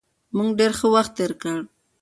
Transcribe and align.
موږ 0.35 0.49
ډېر 0.59 0.71
ښه 0.79 0.87
وخت 0.93 1.11
تېر 1.17 1.31
کړ. 1.41 1.59